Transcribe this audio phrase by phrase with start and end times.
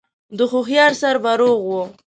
[0.37, 1.73] د هوښيار سر به روغ و